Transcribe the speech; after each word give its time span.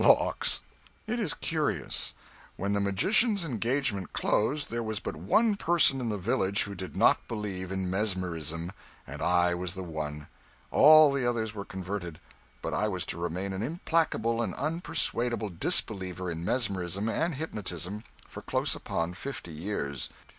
Lawks! 0.03 0.63
It 1.05 1.19
is 1.19 1.35
curious. 1.35 2.15
When 2.55 2.73
the 2.73 2.79
magician's 2.79 3.45
engagement 3.45 4.13
closed 4.13 4.71
there 4.71 4.81
was 4.81 4.99
but 4.99 5.15
one 5.15 5.55
person 5.55 6.01
in 6.01 6.09
the 6.09 6.17
village 6.17 6.63
who 6.63 6.73
did 6.73 6.95
not 6.95 7.27
believe 7.27 7.71
in 7.71 7.87
mesmerism, 7.87 8.71
and 9.05 9.21
I 9.21 9.53
was 9.53 9.75
the 9.75 9.83
one. 9.83 10.25
All 10.71 11.11
the 11.13 11.29
others 11.29 11.53
were 11.53 11.65
converted, 11.65 12.19
but 12.63 12.73
I 12.73 12.87
was 12.87 13.05
to 13.13 13.19
remain 13.19 13.53
an 13.53 13.61
implacable 13.61 14.41
and 14.41 14.55
unpersuadable 14.55 15.49
disbeliever 15.49 16.31
in 16.31 16.43
mesmerism 16.43 17.07
and 17.07 17.35
hypnotism 17.35 18.03
for 18.27 18.41
close 18.41 18.73
upon 18.73 19.13
fifty 19.13 19.51
years. 19.53 20.09